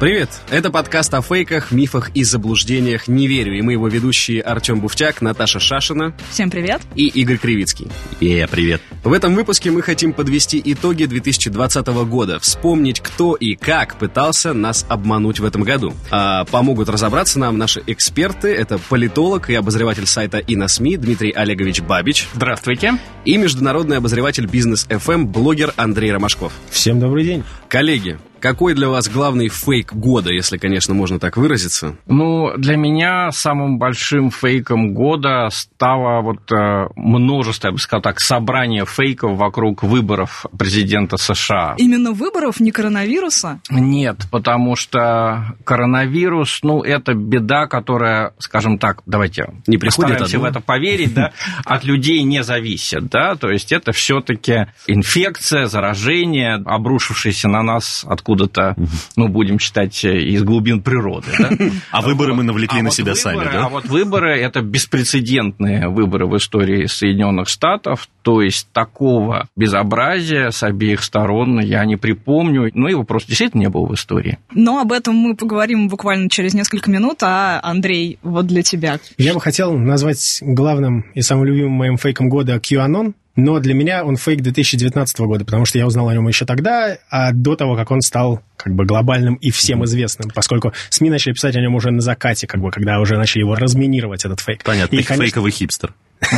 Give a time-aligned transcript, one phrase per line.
[0.00, 0.30] Привет!
[0.48, 3.58] Это подкаст о фейках, мифах и заблуждениях «Не верю».
[3.58, 6.82] И мы его ведущие Артем Буфтяк, Наташа Шашина Всем привет.
[6.94, 7.88] и Игорь Кривицкий.
[8.20, 8.80] Е, привет.
[9.02, 14.86] В этом выпуске мы хотим подвести итоги 2020 года, вспомнить, кто и как пытался нас
[14.88, 15.92] обмануть в этом году.
[16.12, 18.54] А помогут разобраться нам наши эксперты.
[18.54, 22.28] Это политолог и обозреватель сайта и на СМИ Дмитрий Олегович Бабич.
[22.34, 23.00] Здравствуйте.
[23.24, 26.52] И международный обозреватель бизнес FM блогер Андрей Ромашков.
[26.70, 27.42] Всем добрый день.
[27.68, 31.96] Коллеги, какой для вас главный фейк года, если, конечно, можно так выразиться?
[32.06, 38.20] Ну, для меня самым большим фейком года стало вот э, множество, я бы сказал так,
[38.20, 41.74] собрание фейков вокруг выборов президента США.
[41.78, 43.60] Именно выборов, не коронавируса?
[43.70, 50.44] Нет, потому что коронавирус, ну, это беда, которая, скажем так, давайте Не приходит постараемся в
[50.44, 51.32] это поверить, да,
[51.64, 58.76] от людей не зависит, да, то есть это все-таки инфекция, заражение, обрушившееся на нас откуда-то,
[59.16, 61.50] ну, будем читать, э, из глубин природы, да.
[61.90, 63.68] А выборы мы навлекли А на вот себя выборы- сами, А да?
[63.68, 68.08] вот выборы это беспрецедентные выборы в истории Соединенных Штатов.
[68.22, 72.70] То есть такого безобразия с обеих сторон я не припомню.
[72.74, 74.38] Ну, его просто действительно не было в истории.
[74.52, 77.22] Но об этом мы поговорим буквально через несколько минут.
[77.22, 78.98] А, Андрей, вот для тебя.
[79.16, 84.04] Я бы хотел назвать главным и самым любимым моим фейком года QAnon, но для меня
[84.04, 87.76] он фейк 2019 года, потому что я узнал о нем еще тогда, а до того,
[87.76, 91.74] как он стал как бы глобальным и всем известным, поскольку СМИ начали писать о нем
[91.74, 94.62] уже на закате, как бы, когда уже начали его разминировать, этот фейк.
[94.64, 95.94] Понятно, И, конечно, фейковый хипстер.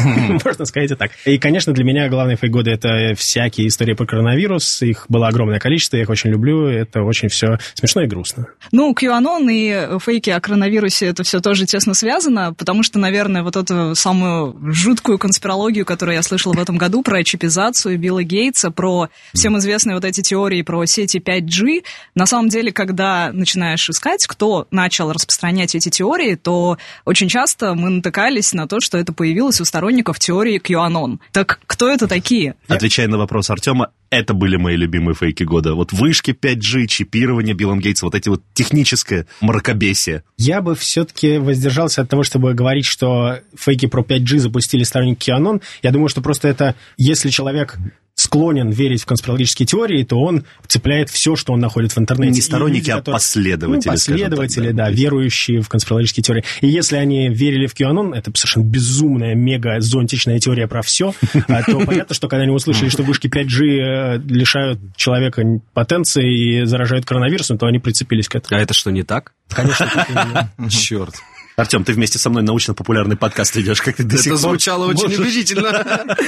[0.45, 1.11] Можно сказать и так.
[1.25, 4.83] И, конечно, для меня главный фейк года— это всякие истории про коронавирус.
[4.83, 6.67] Их было огромное количество, я их очень люблю.
[6.67, 8.47] Это очень все смешно и грустно.
[8.73, 13.57] Ну, QAnon и фейки о коронавирусе это все тоже тесно связано, потому что, наверное, вот
[13.57, 19.09] эту самую жуткую конспирологию, которую я слышала в этом году про чипизацию Билла Гейтса, про
[19.33, 21.85] всем известные вот эти теории про сети 5G,
[22.15, 27.91] на самом деле, когда начинаешь искать, кто начал распространять эти теории, то очень часто мы
[27.91, 31.19] натыкались на то, что это появилось у сторонников теории QAnon.
[31.33, 32.55] Так кто это такие?
[32.69, 35.75] Отвечая на вопрос Артема, это были мои любимые фейки года.
[35.75, 40.25] Вот вышки 5G, чипирование Биллом Гейтсом, вот эти вот техническое мракобесие.
[40.37, 45.63] Я бы все-таки воздержался от того, чтобы говорить, что фейки про 5G запустили сторонники QAnon.
[45.83, 47.79] Я думаю, что просто это, если человек
[48.31, 52.33] склонен верить в конспирологические теории, то он цепляет все, что он находит в интернете.
[52.35, 54.85] Не сторонники, люди, а которые- последователи, Ну, скажем так, последователи, да.
[54.85, 56.45] да, верующие в конспирологические теории.
[56.61, 61.81] И если они верили в QAnon, это совершенно безумная, мега зонтичная теория про все, то
[61.85, 65.43] понятно, что когда они услышали, что вышки 5G э, лишают человека
[65.75, 68.61] потенции и заражают коронавирусом, то они прицепились к этому.
[68.61, 69.33] А это что, не так?
[69.49, 70.51] Конечно.
[70.69, 71.15] Черт.
[71.57, 74.87] Артем, ты вместе со мной научно-популярный подкаст ведешь, как ты до сих Это пор звучало
[74.87, 75.19] очень можешь?
[75.19, 76.17] убедительно.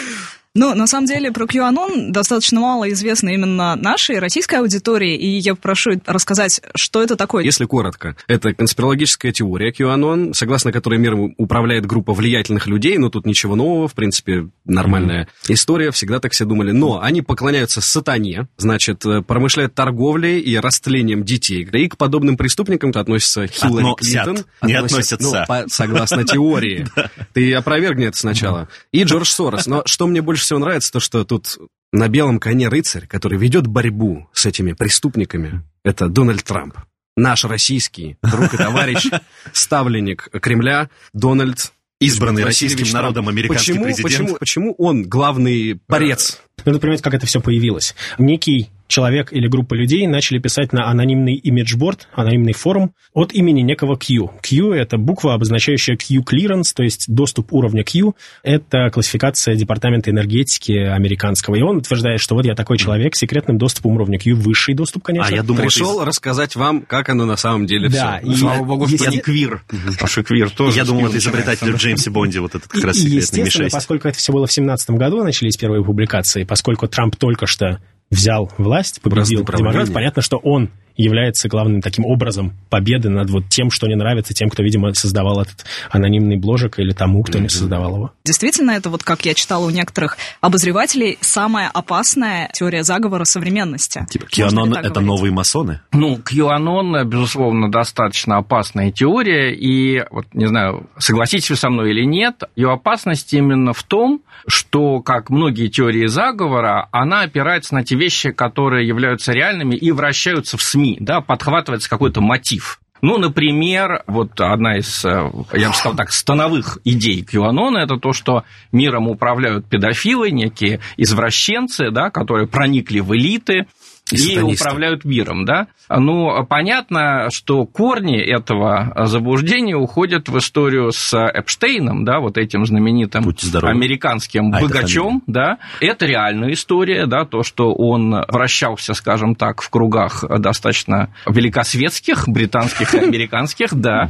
[0.55, 5.55] Ну, на самом деле, про QAnon достаточно мало известно именно нашей российской аудитории, и я
[5.55, 7.43] прошу рассказать, что это такое.
[7.43, 13.25] Если коротко, это конспирологическая теория QAnon, согласно которой миром управляет группа влиятельных людей, но тут
[13.25, 16.73] ничего нового, в принципе, нормальная история, всегда так все думали.
[16.73, 21.67] Но они поклоняются сатане, значит, э, промышляют торговлей и растлением детей.
[21.73, 24.45] И к подобным преступникам относятся Хиллари Относят, Клинтон.
[24.65, 25.47] не Относят, относятся.
[25.49, 26.87] ну, по- согласно теории.
[27.33, 28.69] Ты опровергни это сначала.
[28.93, 29.67] И Джордж Сорос.
[29.67, 31.59] Но что мне больше всего нравится, то что тут
[31.93, 36.75] на белом коне рыцарь, который ведет борьбу с этими преступниками, это Дональд Трамп.
[37.17, 39.11] Наш российский друг и товарищ,
[39.53, 44.11] ставленник Кремля, Дональд Избранный Васильевич российским народом американский почему, президент.
[44.13, 46.41] Почему, почему он главный порец?
[46.65, 47.95] Нужно понимать, как это все появилось.
[48.19, 53.97] Некий человек или группа людей начали писать на анонимный имиджборд, анонимный форум от имени некого
[53.97, 54.31] Q.
[54.43, 58.13] Q— это буква, обозначающая Q-clearance, то есть доступ уровня Q.
[58.43, 61.55] Это классификация Департамента энергетики американского.
[61.55, 65.05] И он утверждает, что вот я такой человек с секретным доступом уровня Q, высший доступ,
[65.05, 65.33] конечно.
[65.33, 68.31] А я думал, Пришел рассказать вам, как оно на самом деле Да, все.
[68.31, 69.65] и- Слава богу, что не квир.
[70.05, 73.17] Что квир тоже Я думал, это изобретатель Джеймсе Бонде, вот этот как раз И, секретный
[73.23, 73.71] естественно, Ми-6.
[73.71, 77.81] поскольку это все было в 2017 году, начались первые публикации, поскольку Трамп только что
[78.11, 79.73] взял власть, победил Бразды правления.
[79.73, 84.35] демократ, понятно, что он является главным таким образом победы над вот тем, что не нравится
[84.35, 87.43] тем, кто, видимо, создавал этот анонимный бложек или тому, кто mm-hmm.
[87.43, 88.13] не создавал его.
[88.25, 94.07] Действительно, это вот, как я читала у некоторых обозревателей, самая опасная теория заговора современности.
[94.11, 95.07] Типа QAnon— это говорить?
[95.07, 95.81] новые масоны?
[95.93, 102.05] Ну, QAnon, безусловно, достаточно опасная теория, и, вот, не знаю, согласитесь вы со мной или
[102.05, 107.97] нет, ее опасность именно в том, что, как многие теории заговора, она опирается на те
[107.97, 112.81] вещи, которые являются реальными и вращаются в СМИ, да, подхватывается какой-то мотив.
[113.03, 115.09] Ну, например, вот одна из, э,
[115.55, 121.91] я бы сказал так, становых идей QAnon– это то, что миром управляют педофилы, некие извращенцы,
[121.91, 123.67] да, которые проникли в элиты,
[124.13, 125.69] и, и управляют миром, да?
[125.89, 133.25] Ну, понятно, что корни этого заблуждения уходят в историю с Эпштейном, да, вот этим знаменитым
[133.63, 135.59] американским а богачом, это да.
[135.81, 142.95] Это реальная история, да, то, что он вращался, скажем так, в кругах достаточно великосветских, британских
[142.95, 144.09] и американских, да,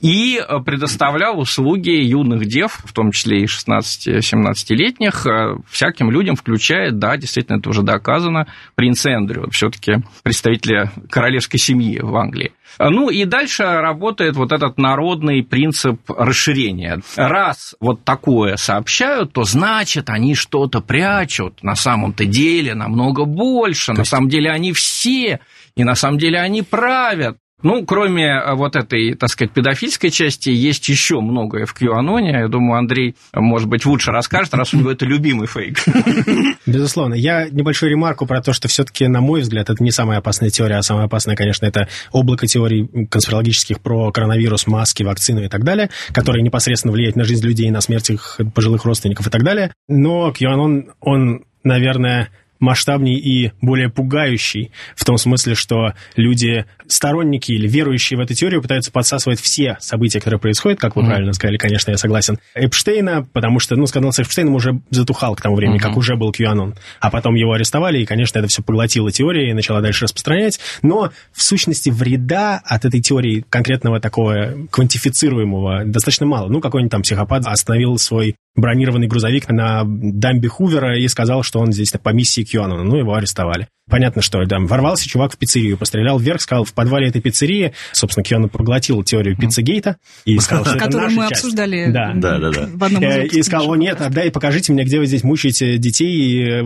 [0.00, 5.26] и предоставлял услуги юных дев, в том числе и 16-17-летних,
[5.68, 12.14] всяким людям, включая, да, действительно, это уже доказано, принца Эндрю, все-таки представителя королевской семьи в
[12.16, 12.52] Англии.
[12.78, 17.00] Ну и дальше работает вот этот народный принцип расширения.
[17.16, 21.62] Раз вот такое сообщают, то значит они что-то прячут.
[21.62, 23.92] На самом-то деле намного больше.
[23.92, 25.40] На самом деле они все,
[25.76, 27.38] и на самом деле они правят.
[27.64, 32.20] Ну, кроме э, вот этой, так сказать, педофильской части, есть еще многое в QAnon.
[32.30, 35.78] Я думаю, Андрей, может быть, лучше расскажет, раз у него это любимый фейк.
[36.66, 37.14] Безусловно.
[37.14, 40.76] Я небольшую ремарку про то, что все-таки, на мой взгляд, это не самая опасная теория,
[40.76, 45.88] а самая опасная, конечно, это облако теорий конспирологических про коронавирус, маски, вакцину и так далее,
[46.12, 49.72] которые непосредственно влияют на жизнь людей, на смерть их пожилых родственников и так далее.
[49.88, 52.28] Но QAnon, он, наверное,
[52.64, 58.62] масштабней и более пугающий, в том смысле, что люди, сторонники или верующие в эту теорию,
[58.62, 61.06] пытаются подсасывать все события, которые происходят, как вы mm-hmm.
[61.06, 65.42] правильно сказали, конечно, я согласен, Эпштейна, потому что, ну, скандал с Эпштейном уже затухал к
[65.42, 65.82] тому времени, mm-hmm.
[65.82, 69.54] как уже был QAnon, а потом его арестовали, и, конечно, это все поглотило теория и
[69.54, 76.48] начала дальше распространять, но, в сущности, вреда от этой теории конкретного такого квантифицируемого достаточно мало.
[76.48, 81.72] Ну, какой-нибудь там психопат остановил свой бронированный грузовик на дамбе Хувера и сказал, что он
[81.72, 82.84] здесь по миссии QAnon.
[82.84, 83.68] Ну, его арестовали.
[83.90, 88.24] Понятно, что там ворвался чувак в пиццерию, пострелял вверх, сказал, в подвале этой пиццерии, собственно,
[88.24, 91.44] Киану проглотил теорию пиццегейта и сказал, что Которую мы часть.
[91.44, 92.12] обсуждали да.
[92.14, 92.68] Да, да, да.
[92.72, 95.76] в одном из э, И сказал, о нет, отдай, покажите мне, где вы здесь мучаете
[95.76, 96.62] детей и э,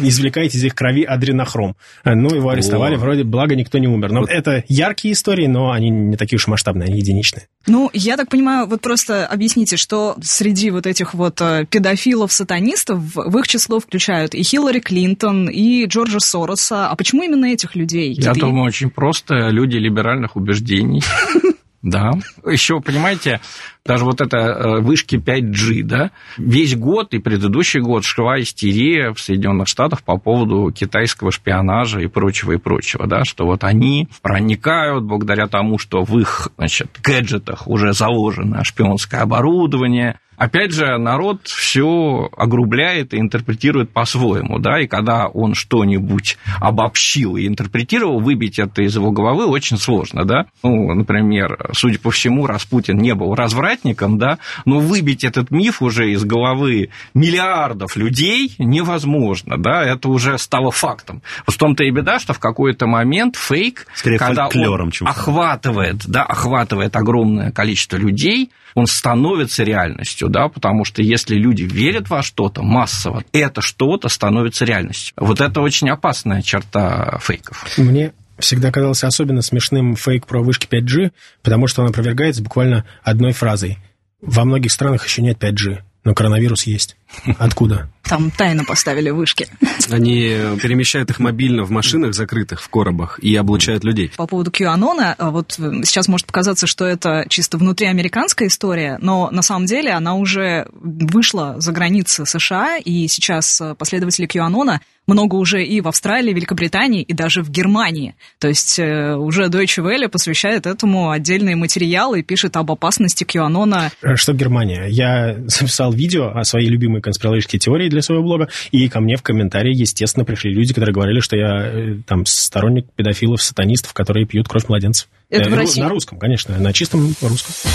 [0.00, 1.76] извлекаете из их крови адренохром.
[2.04, 2.98] Э, ну, его арестовали, о.
[2.98, 4.10] вроде, благо никто не умер.
[4.10, 4.30] Но вот.
[4.30, 7.48] это яркие истории, но они не такие уж масштабные, они единичные.
[7.66, 13.46] Ну, я так понимаю, вот просто объясните, что среди вот этих вот педофилов-сатанистов в их
[13.46, 16.18] число включают и Хиллари Клинтон, и Джорджа
[16.62, 16.88] Сороса.
[16.88, 18.14] А почему именно этих людей?
[18.14, 19.48] Я думаю, очень просто.
[19.48, 21.02] Люди либеральных убеждений.
[21.82, 22.12] Да.
[22.46, 23.40] Еще, понимаете,
[23.84, 29.18] даже вот это э, вышки 5G, да, весь год и предыдущий год шла истерия в
[29.18, 35.02] Соединенных Штатах по поводу китайского шпионажа и прочего, и прочего, да, что вот они проникают
[35.02, 42.28] благодаря тому, что в их, значит, гаджетах уже заложено шпионское оборудование, Опять же, народ все
[42.36, 48.96] огрубляет и интерпретирует по-своему, да, и когда он что-нибудь обобщил и интерпретировал, выбить это из
[48.96, 50.46] его головы очень сложно, да.
[50.64, 56.10] Ну, например, судя по всему, Распутин не был развратником, да, но выбить этот миф уже
[56.10, 61.22] из головы миллиардов людей невозможно, да, это уже стало фактом.
[61.46, 66.96] В том-то и беда, что в какой-то момент фейк, Скорее когда он охватывает, да, охватывает
[66.96, 73.24] огромное количество людей, он становится реальностью, да, потому что если люди верят во что-то массово,
[73.32, 75.14] это что-то становится реальностью.
[75.16, 77.66] Вот это очень опасная черта фейков.
[77.76, 81.12] Мне всегда казался особенно смешным фейк про вышки 5G,
[81.42, 83.78] потому что он опровергается буквально одной фразой.
[84.20, 86.96] Во многих странах еще нет 5G, но коронавирус есть.
[87.38, 87.88] Откуда?
[88.02, 89.46] Там тайно поставили вышки.
[89.90, 94.10] Они перемещают их мобильно в машинах закрытых, в коробах, и облучают людей.
[94.16, 99.42] По поводу QAnon, а вот сейчас может показаться, что это чисто внутриамериканская история, но на
[99.42, 105.80] самом деле она уже вышла за границы США, и сейчас последователи QAnon много уже и
[105.80, 108.14] в Австралии, Великобритании, и даже в Германии.
[108.38, 113.90] То есть э, уже Deutsche Welle посвящает этому отдельные материалы и пишет об опасности QAnon.
[114.02, 114.86] Э, что Германия?
[114.88, 119.22] Я записал видео о своей любимой конспирологические теории для своего блога, и ко мне в
[119.22, 124.48] комментарии, естественно, пришли люди, которые говорили, что я э, там сторонник педофилов, сатанистов, которые пьют
[124.48, 125.08] кровь младенцев.
[125.28, 125.80] Это э, в России?
[125.80, 127.70] На русском, конечно, на чистом русском.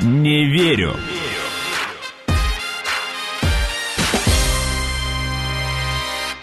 [0.00, 0.96] Не верю.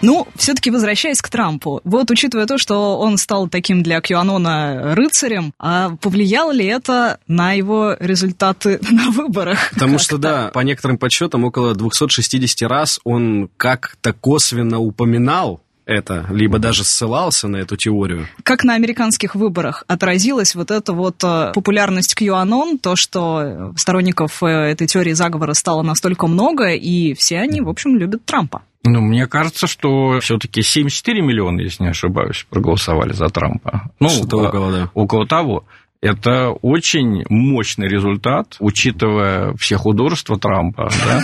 [0.02, 5.54] Ну, все-таки возвращаясь к Трампу, вот учитывая то, что он стал таким для Кьюанона рыцарем,
[5.60, 9.72] а повлияло ли это на его результаты на выборах?
[9.74, 16.60] Потому что, да, по некоторым подсчетам, около 260 раз он как-то косвенно упоминал это, либо
[16.60, 18.28] даже ссылался на эту теорию.
[18.44, 24.48] Как на американских выборах отразилась вот эта вот э, популярность QAnon, то, что сторонников э,
[24.48, 28.64] этой теории заговора стало настолько много, и все они, в общем, любят Трампа.
[28.88, 33.92] Ну, мне кажется, что все-таки 74 миллиона, если не ошибаюсь, проголосовали за Трампа.
[34.00, 34.92] Ну, Что-то около, да.
[34.94, 35.66] около того.
[36.02, 41.22] Это очень мощный результат, учитывая все художества Трампа, да,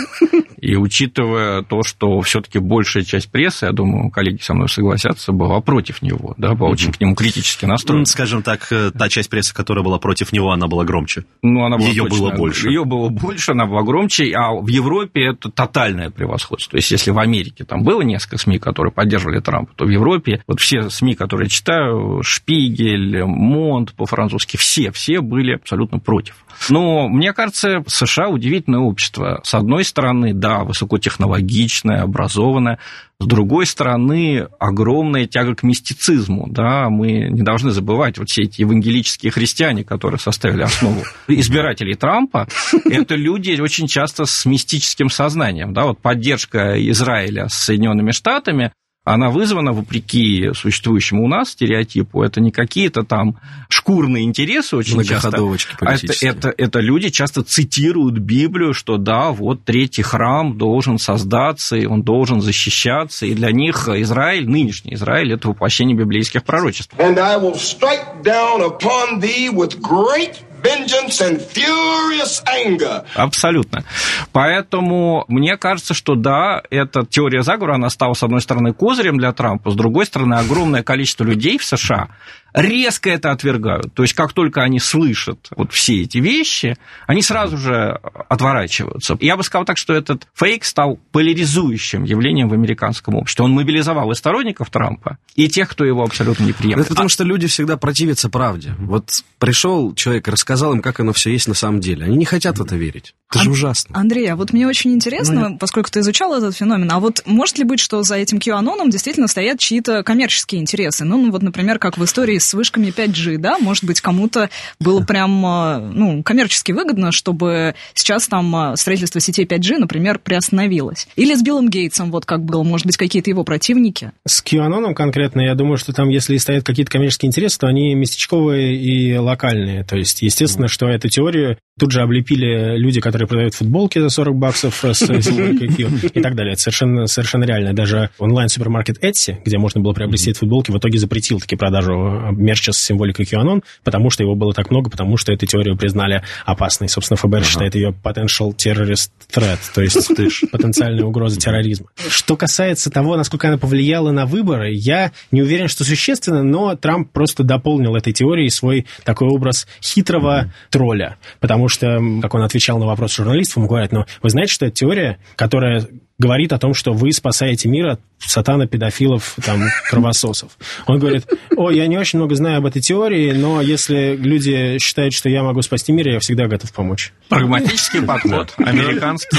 [0.60, 5.60] и учитывая то, что все-таки большая часть прессы, я думаю, коллеги со мной согласятся, была
[5.60, 8.06] против него, да, была очень к нему критически настроена.
[8.06, 11.24] Скажем так, э, та часть прессы, которая была против него, она была громче.
[11.42, 12.68] Ну, она была Её точно- было больше.
[12.68, 16.72] Ее было больше, она была громче, а в Европе это тотальное превосходство.
[16.72, 20.42] То есть, если в Америке там было несколько СМИ, которые поддерживали Трампа, то в Европе
[20.48, 26.36] вот все СМИ, которые читаю, Шпигель, Монт по-французски, все, все были абсолютно против.
[26.70, 29.40] Но мне кажется, США удивительное общество.
[29.44, 32.78] С одной стороны, да, высокотехнологичное, образованное,
[33.20, 36.46] с другой стороны, огромная тяга к мистицизму.
[36.48, 36.88] Да?
[36.88, 42.48] Мы не должны забывать вот все эти евангелические христиане, которые составили основу избирателей Трампа,
[42.86, 45.74] это люди очень часто с мистическим сознанием.
[45.74, 45.84] Да?
[45.84, 48.72] Вот поддержка Израиля с Соединенными Штатами,
[49.04, 53.36] она вызвана, вопреки существующему у нас стереотипу, это не какие-то там
[53.68, 55.36] шкурные интересы очень часто,
[55.80, 61.76] а это, это, это люди часто цитируют Библию, что да, вот третий храм должен создаться,
[61.76, 66.94] и он должен защищаться, и для них Израиль, нынешний Израиль, это воплощение библейских пророчеств.
[66.96, 73.04] And I will strike down upon thee with great vengeance and furious anger.
[73.14, 73.84] Абсолютно.
[74.32, 79.32] Поэтому мне кажется, что да, эта теория заговора, она стала, с одной стороны, козырем для
[79.32, 82.08] Трампа, с другой стороны, огромное количество людей в США
[82.54, 83.92] резко это отвергают.
[83.94, 89.16] То есть, как только они слышат вот все эти вещи, они сразу же отворачиваются.
[89.20, 93.44] Я бы сказал так, что этот фейк стал поляризующим явлением в американском обществе.
[93.44, 96.86] Он мобилизовал и сторонников Трампа, и тех, кто его абсолютно не Ну, приемлет.
[96.86, 98.74] Это потому, что люди всегда противятся правде.
[98.78, 102.04] Вот пришел человек и рассказал им, как оно все есть на самом деле.
[102.04, 103.14] Они не хотят в это верить.
[103.30, 103.98] Это же ужасно.
[103.98, 107.64] Андрей, а вот мне очень интересно, поскольку ты изучал этот феномен, а вот может ли
[107.64, 111.04] быть, что за этим QAnon действительно стоят чьи-то коммерческие интересы?
[111.04, 113.58] Ну, ну, вот, например, как в истории с вышками 5G, да?
[113.58, 119.46] Может быть, кому-то было прям, э, ну, коммерчески выгодно, чтобы сейчас там э, строительство сетей
[119.46, 121.08] 5G, например, приостановилось.
[121.16, 124.12] Или с Биллом Гейтсом, вот как было, может быть, какие-то его противники?
[124.26, 128.76] С QAnon конкретно, я думаю, что там, если стоят какие-то коммерческие интересы, то они местечковые
[128.76, 129.84] и локальные.
[129.84, 134.36] То есть, естественно, что эту теорию тут же облепили люди, которые продают футболки за 40
[134.36, 136.52] баксов с символикой Q и так далее.
[136.52, 137.74] Это совершенно, совершенно реально.
[137.74, 141.92] Даже онлайн-супермаркет Etsy, где можно было приобрести футболки, в итоге запретил таки продажу
[142.34, 146.22] мерча с символикой QAnon, потому что его было так много, потому что эту теорию признали
[146.44, 146.88] опасной.
[146.88, 150.10] Собственно, ФБР считает ее potential terrorist threat, то есть
[150.50, 151.86] потенциальная угроза терроризма.
[152.08, 157.10] Что касается того, насколько она повлияла на выборы, я не уверен, что существенно, но Трамп
[157.10, 161.16] просто дополнил этой теорией свой такой образ хитрого тролля.
[161.40, 164.74] Потому что, как он отвечал на вопрос журналистов, ему говорят, ну, вы знаете, что это
[164.74, 165.86] теория, которая
[166.18, 170.56] говорит о том, что вы спасаете мир от сатана, педофилов, там, кровососов.
[170.86, 175.12] Он говорит, о, я не очень много знаю об этой теории, но если люди считают,
[175.12, 177.12] что я могу спасти мир, я всегда готов помочь.
[177.28, 179.38] Прагматический подход, американский.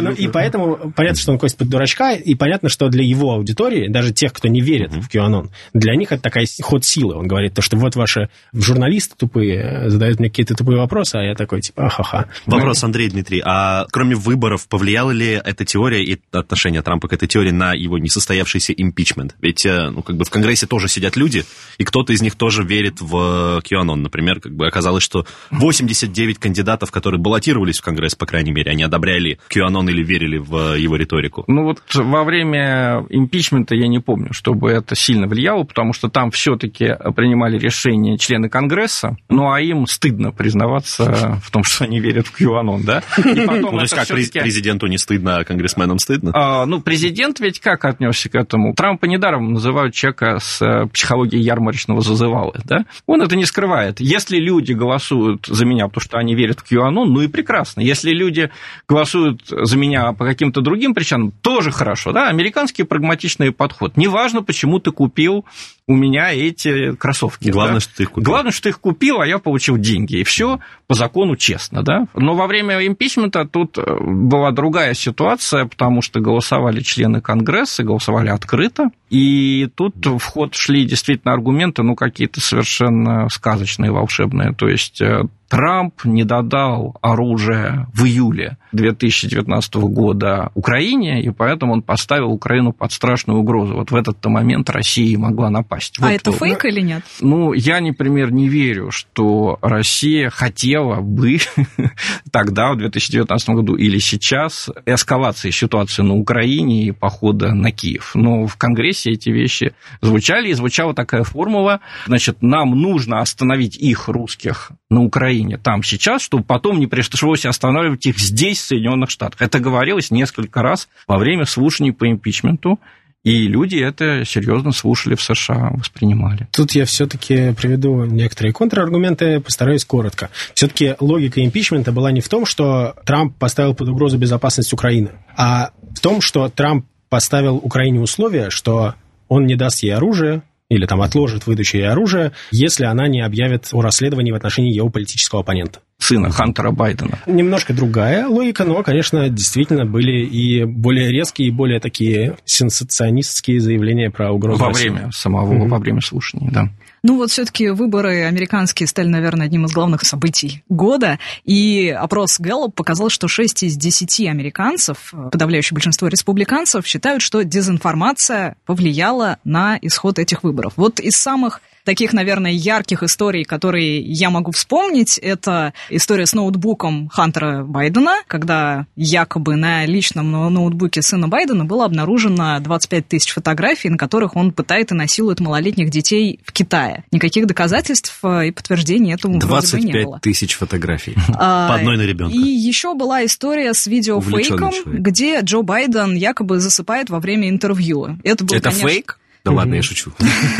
[0.00, 3.88] Ну, и поэтому понятно, что он косит под дурачка, и понятно, что для его аудитории,
[3.88, 7.14] даже тех, кто не верит в QAnon, для них это такая ход силы.
[7.14, 11.22] Он говорит, то, что вот ваши журналисты тупые э, задают мне какие-то тупые вопросы, а
[11.22, 12.28] я такой, типа, ахаха.
[12.46, 17.28] Вопрос, Андрей Дмитрий, а кроме выборов, повлияла ли эта теория и отношение Трампа к этой
[17.28, 19.34] теории на его несостоявшийся импичмент?
[19.40, 21.44] Ведь, э, ну, как бы в Конгрессе тоже сидят люди,
[21.78, 23.96] и кто-то из них тоже верит в QAnon.
[23.96, 28.82] Например, как бы оказалось, что 89 кандидатов, которые баллотировались в Конгресс, по крайней мере, они
[28.82, 31.44] одобряли QAnon или верили в его риторику.
[31.46, 36.30] Ну вот во время импичмента я не помню, чтобы это сильно влияло, потому что там
[36.30, 42.26] все-таки принимали решения члены Конгресса, ну а им стыдно признаваться в том, что они верят
[42.26, 43.02] в QAnon, да?
[43.18, 46.30] И потом Ну, то есть как президенту не стыдно, а конгрессменам стыдно?
[46.34, 48.74] А, ну, президент ведь как отнесся к этому?
[48.74, 52.84] Трампа недаром называют человека с э, психологией ярмарочного зазывалы, да?
[53.06, 54.00] Он это не скрывает.
[54.00, 57.80] Если люди голосуют за меня, потому что они верят в QAnon, ну и прекрасно.
[57.80, 58.50] Если люди
[58.88, 62.28] голосуют за меня по каким-то другим причинам, тоже хорошо, да?
[62.28, 63.96] Американский прагматичный подход.
[63.96, 65.44] Неважно, почему ты купил
[65.88, 67.48] у меня эти кроссовки.
[67.50, 67.80] Главное, да?
[67.80, 68.30] что ты их купил.
[68.30, 70.16] Главное, что ты их купил, а я получил деньги.
[70.16, 72.06] И все по закону честно, да.
[72.14, 78.30] Но во время импичмента тут э, была другая ситуация, потому что голосовали члены Конгресса, голосовали
[78.30, 78.90] открыто.
[79.10, 84.54] И тут в ход шли действительно аргументы, ну, какие-то совершенно сказочные, волшебные.
[84.54, 91.82] То есть э, Трамп не додал оружие в июле 2019 года Украине, и поэтому он
[91.82, 93.74] поставил Украину под страшную угрозу.
[93.74, 95.96] Вот в этот момент Россия могла напасть.
[96.00, 96.40] А Вот, это вот.
[96.40, 97.02] фейк или нет?
[97.20, 101.38] Ну, я, например, не верю, что Россия хотела бы
[102.32, 108.12] тогда, в 2019 году или сейчас, эскалации ситуации на Украине и похода на Киев.
[108.14, 114.08] Но в Конгрессе эти вещи звучали, и звучала такая формула, значит, нам нужно остановить их,
[114.08, 119.40] русских, на Украине, там, сейчас, чтобы потом не пришлось останавливать их здесь, в Соединенных Штатах.
[119.42, 122.78] Это говорилось несколько раз во время слушаний по импичменту,
[123.26, 126.46] и люди это серьезно слушали в США, воспринимали.
[126.52, 130.30] Тут я все-таки приведу некоторые контраргументы, постараюсь коротко.
[130.54, 135.70] Все-таки логика импичмента была не в том, что Трамп поставил под угрозу безопасность Украины, а
[135.92, 138.94] в том, что Трамп поставил Украине условие, что
[139.28, 143.68] он не даст ей оружие, или там отложит выдачу ей оружия, если она не объявит
[143.72, 145.80] о расследовании в отношении его политического оппонента.
[145.98, 147.18] Сына Хантера Байдена.
[147.26, 154.10] Немножко другая логика, но, конечно, действительно были и более резкие, и более такие сенсационистские заявления
[154.10, 154.88] про угрозу Во России.
[154.88, 155.68] время самого, Мгм.
[155.68, 156.68] во время слушаний, да.
[157.02, 161.18] Ну вот все-таки выборы американские стали, наверное, одним из главных событий года.
[161.44, 168.56] И опрос Gallup показал, что 6 из 10 американцев, подавляющее большинство республиканцев, считают, что дезинформация
[168.64, 170.74] повлияла на исход этих выборов.
[170.76, 177.08] Вот из самых таких, наверное, ярких историй, которые я могу вспомнить, это история с ноутбуком
[177.08, 183.88] Хантера Байдена, когда якобы на личном но- ноутбуке сына Байдена было обнаружено 25 тысяч фотографий,
[183.88, 187.04] на которых он пытает и насилует малолетних детей в Китае.
[187.12, 190.20] Никаких доказательств э, и подтверждений этому вроде бы не 25 было.
[190.20, 191.14] тысяч фотографий.
[191.38, 192.34] А, По одной на ребенка.
[192.34, 198.18] И еще была история с видеофейком, где Джо Байден якобы засыпает во время интервью.
[198.24, 199.18] Это был, Это конечно, фейк?
[199.46, 200.10] Да ладно, я шучу.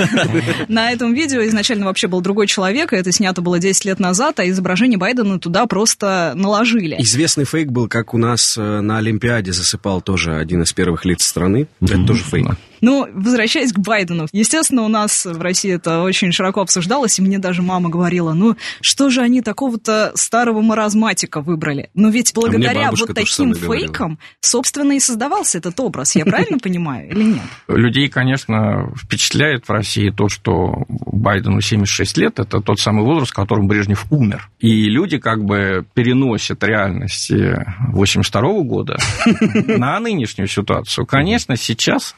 [0.69, 4.39] На этом видео изначально вообще был другой человек, и это снято было 10 лет назад,
[4.39, 6.95] а изображение Байдена туда просто наложили.
[7.01, 11.25] Известный фейк был, как у нас э, на Олимпиаде засыпал тоже один из первых лиц
[11.25, 11.67] страны.
[11.81, 12.47] Это тоже фейк.
[12.81, 14.27] Ну, возвращаясь к Байдену.
[14.33, 18.57] Естественно, у нас в России это очень широко обсуждалось, и мне даже мама говорила, ну,
[18.81, 21.91] что же они такого-то старого маразматика выбрали?
[21.95, 23.87] Но ведь благодаря бабушка вот таким самое говорила.
[23.87, 26.17] фейкам, собственно, и создавался этот образ.
[26.17, 27.43] Я правильно понимаю или нет?
[27.69, 33.35] Людей, конечно, впечатляет в России то, что Байдену 76 лет, это тот самый возраст, в
[33.35, 34.49] котором Брежнев умер.
[34.59, 38.99] И люди как бы переносят реальность 82 года
[39.67, 41.07] на нынешнюю ситуацию.
[41.07, 42.15] Конечно, сейчас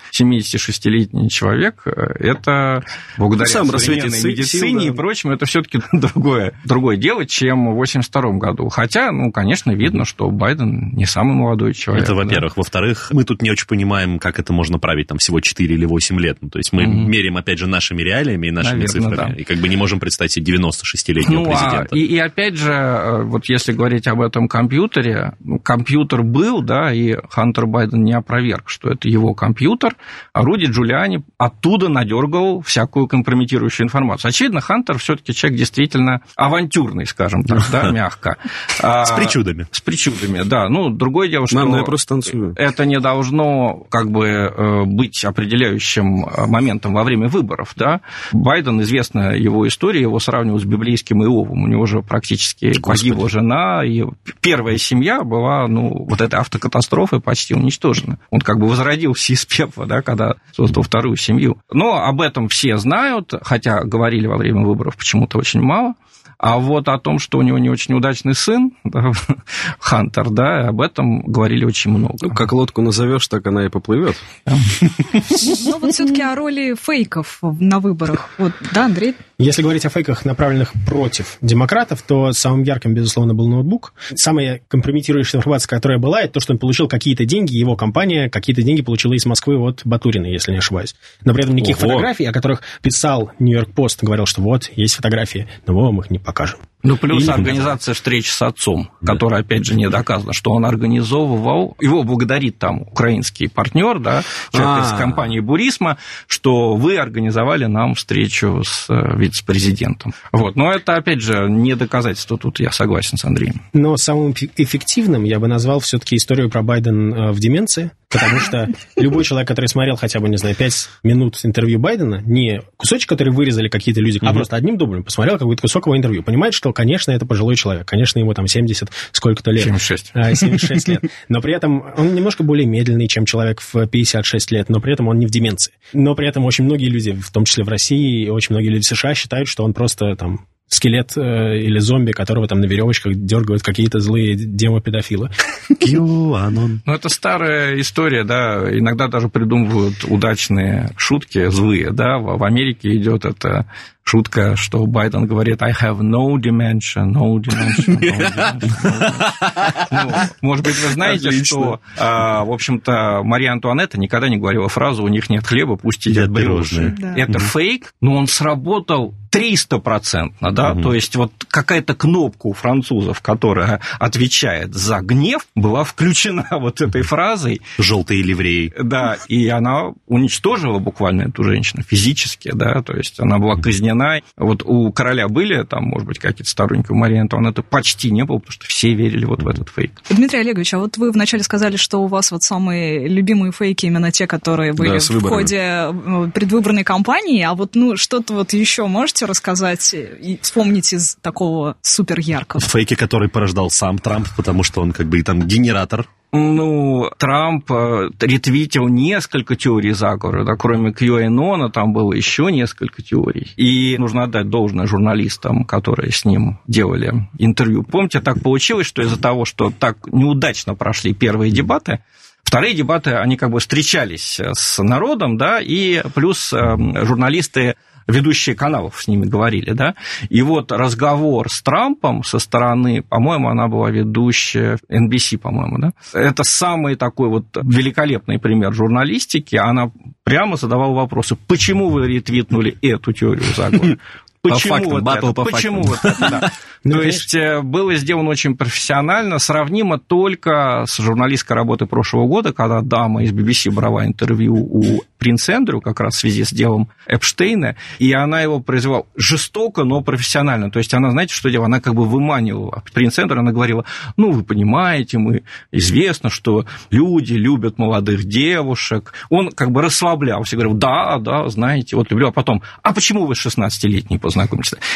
[0.55, 2.83] 76-летний человек, э, это
[3.17, 4.93] благодаря Сам современной рассветит сил, медицине да.
[4.93, 8.69] и прочему, это все-таки другое, другое дело, чем в 82 году.
[8.69, 12.05] Хотя, ну, конечно, видно, что Байден не самый молодой человек.
[12.05, 12.23] Это, да.
[12.25, 12.57] во-первых.
[12.57, 16.19] Во-вторых, мы тут не очень понимаем, как это можно править там всего 4 или 8
[16.21, 16.39] лет.
[16.41, 17.11] Ну, то есть мы Мгм.
[17.11, 19.33] меряем, опять же, нашими реалиями и нашими Наверно, цифрами.
[19.35, 19.41] да.
[19.41, 21.97] И как бы не можем представить себе 96-летнего Ну, а, президента.
[21.97, 26.93] и, и опять же, э, вот если говорить об этом компьютере, ну, компьютер был, да,
[26.93, 29.95] и Хантер Байден не опроверг, что это его компьютер,
[30.33, 34.29] а Руди Джулиани оттуда надергал всякую компрометирующую информацию.
[34.29, 38.37] Очевидно, Хантер все-таки человек действительно авантюрный, скажем так, да, мягко.
[38.83, 39.67] А, С причудами.
[39.71, 40.69] С причудами, да.
[40.69, 41.57] Ну, другое дело, что...
[41.57, 42.55] Мам, я просто танцую.
[42.57, 48.01] это не должно как бы э, быть определяющим э, моментом во время выборов, да.
[48.33, 51.65] Байден, известна его история, его сравнивают с библейским Иовом.
[51.65, 53.11] У него же практически Господи.
[53.11, 54.05] погибла жена, и
[54.41, 58.19] первая семья была, ну, вот этой автокатастрофой почти уничтожена.
[58.31, 61.59] Он как бы возродился из пепла, да, когда создал вторую семью.
[61.73, 65.95] Но об этом все знают, хотя говорили во время выборов почему-то очень мало.
[66.39, 69.11] А вот о том, что у него не очень удачный сын, да,
[69.81, 72.17] Хантер, да, об этом говорили очень много.
[72.23, 74.17] Ну, как лодку назовешь, так она и поплывет.
[74.47, 78.31] Ну, вот все-таки о роли фейков на выборах.
[78.39, 79.17] Вот, да, Андрей?
[79.39, 83.93] Если говорить о фейках, направленных против демократов, то самым ярким, безусловно, был ноутбук.
[84.15, 88.63] Самая компрометирующая информация, которая была, это то, что он получил какие-то деньги, его компания какие-то
[88.63, 90.95] деньги получила из Москвы от Батурина, если не ошибаюсь.
[91.25, 91.89] Но при этом никаких Ого.
[91.89, 96.11] фотографий, о которых писал Нью-Йорк Пост, говорил, что вот, есть фотографии, но мы вам их
[96.11, 96.59] не покажем.
[96.83, 101.77] Ну, плюс И- организация встреч с отцом, которая, опять же, не доказано, что он организовывал,
[101.81, 104.97] его благодарит там украинский партнер, да, человек из А.
[104.97, 110.13] компании Бурисма, что вы организовали нам встречу с э, вице-президентом.
[110.33, 110.57] Вот.
[110.57, 113.63] Но это, опять же, не доказательство, тут я согласен с Андреем.
[113.73, 118.41] Но самым эффе- эффективным я бы назвал все-таки историю про Байден э, в деменции, потому
[118.41, 123.09] что любой человек, который смотрел хотя бы, не знаю, 5 минут интервью Байдена, не кусочек,
[123.09, 126.68] который вырезали какие-то люди, а просто одним дублем посмотрел какой-то кусок его интервью, понимает, что,
[126.73, 129.65] конечно, это пожилой человек, конечно, ему там 70 сколько-то лет.
[129.65, 130.11] 76.
[130.15, 131.03] А, 76 лет.
[131.29, 135.09] Но при этом он немножко более медленный, чем человек в 56 лет, но при этом
[135.09, 135.73] он не в деменции.
[135.93, 138.85] Но при этом очень многие люди, в том числе в России, и очень многие люди
[138.85, 143.15] в США считают, что он просто там скелет э, или зомби, которого там на веревочках
[143.15, 145.31] дергают какие-то злые демо-педофилы.
[145.71, 146.79] QAnon.
[146.85, 153.25] Ну, это старая история, да, иногда даже придумывают удачные шутки, злые, да, в Америке идет
[153.25, 153.67] эта
[154.09, 159.89] шутка, что Байден говорит I have no dementia, no dementia, no dementia, no dementia».
[159.91, 161.45] Ну, может быть, вы знаете, Отлично.
[161.45, 166.07] что, а, в общем-то, Мария Антуанетта никогда не говорила фразу «у них нет хлеба, пусть
[166.07, 166.89] едят Едят пирожные».
[166.91, 167.03] брюши».
[167.03, 167.15] Да.
[167.17, 173.81] Это фейк, но он сработал 300%, да, то есть вот какая-то кнопка у французов, которая
[173.99, 178.73] отвечает за гнев, была включена вот этой фразой, Желтые ливреи.
[178.83, 183.98] да, и она уничтожила буквально эту женщину физически, да, то есть она была казнена.
[184.37, 188.39] Вот у короля были там, может быть, какие-то сторонники, у Марии Антуанетты почти не было,
[188.39, 189.93] потому что все верили вот в этот фейк.
[190.11, 194.11] Дмитрий Олегович, а вот вы вначале сказали, что у вас вот самые любимые фейки именно
[194.13, 195.35] те, которые были Да, в выборами.
[195.35, 201.17] ходе э, предвыборной кампании, а вот ну что-то вот еще можете рассказать и вспомнить из
[201.21, 202.61] такого супер яркого?
[202.61, 206.07] Фейки, которые порождал сам Трамп, потому что он как бы и там генератор.
[206.31, 213.53] Ну, Трамп э, ретвитил несколько теорий заговора, да, кроме QAnon, там было еще несколько теорий.
[213.57, 217.83] И нужно отдать должное журналистам, которые с ним делали интервью.
[217.83, 222.01] Помните, так получилось, что из-за того, что так неудачно прошли первые дебаты,
[222.45, 227.77] Вторые дебаты, они как бы встречались с народом, да, и плюс э, журналисты
[228.09, 229.95] ведущие каналов с ними говорили, да,
[230.29, 236.43] и вот разговор с Трампом со стороны, по-моему, она была ведущая NBC, по-моему, да, это
[236.43, 239.91] самый такой вот великолепный пример журналистики, она
[240.25, 243.99] прямо задавала вопросы, почему вы ретвитнули эту теорию заговора?
[244.43, 245.35] Почему фактам, вот батл это?
[245.35, 246.13] по Почему фактам.
[246.13, 246.31] вот это?
[246.31, 246.53] Да.
[246.85, 252.53] Ну, То есть э, было сделано очень профессионально, сравнимо только с журналистской работой прошлого года,
[252.53, 256.89] когда дама из BBC брала интервью у принца Эндрю как раз в связи с делом
[257.07, 260.71] Эпштейна, и она его произвела жестоко, но профессионально.
[260.71, 261.67] То есть она, знаете, что делала?
[261.67, 263.85] Она как бы выманивала принца Эндрю, она говорила,
[264.17, 269.13] ну, вы понимаете, мы известно, что люди любят молодых девушек.
[269.31, 273.35] Он как бы расслаблялся, говорил, да, да, знаете, вот люблю, а потом, а почему вы
[273.35, 274.38] с 16-летней познакомились?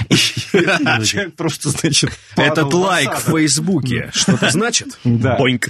[0.08, 3.32] И человек просто, значит, Этот лайк в.
[3.32, 4.98] Фейсбуке что-то значит?
[5.04, 5.36] Да.
[5.36, 5.68] Боинг.